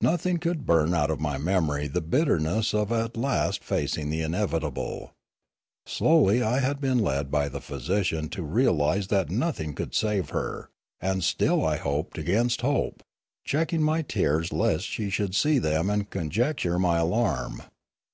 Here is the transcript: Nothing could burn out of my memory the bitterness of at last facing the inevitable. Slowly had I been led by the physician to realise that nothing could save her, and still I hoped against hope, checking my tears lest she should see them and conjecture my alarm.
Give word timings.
Nothing 0.00 0.38
could 0.38 0.64
burn 0.64 0.94
out 0.94 1.10
of 1.10 1.20
my 1.20 1.36
memory 1.36 1.88
the 1.88 2.00
bitterness 2.00 2.72
of 2.72 2.90
at 2.90 3.18
last 3.18 3.62
facing 3.62 4.08
the 4.08 4.22
inevitable. 4.22 5.12
Slowly 5.84 6.38
had 6.38 6.64
I 6.76 6.80
been 6.80 7.00
led 7.00 7.30
by 7.30 7.50
the 7.50 7.60
physician 7.60 8.30
to 8.30 8.42
realise 8.42 9.08
that 9.08 9.28
nothing 9.28 9.74
could 9.74 9.94
save 9.94 10.30
her, 10.30 10.70
and 11.02 11.22
still 11.22 11.62
I 11.66 11.76
hoped 11.76 12.16
against 12.16 12.62
hope, 12.62 13.02
checking 13.44 13.82
my 13.82 14.00
tears 14.00 14.54
lest 14.54 14.86
she 14.86 15.10
should 15.10 15.34
see 15.34 15.58
them 15.58 15.90
and 15.90 16.08
conjecture 16.08 16.78
my 16.78 16.96
alarm. 16.96 17.60